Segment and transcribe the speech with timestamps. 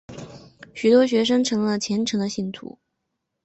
[0.73, 2.79] 许多学生成了虔诚的信徒。